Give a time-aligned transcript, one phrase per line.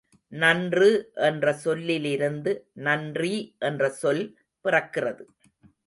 [0.31, 0.89] நன்று
[1.27, 2.53] என்ற சொல்லிலிருந்து
[2.73, 3.35] நன்றி
[3.59, 4.23] என்ற சொல்
[4.65, 5.23] பிறக்கிறது.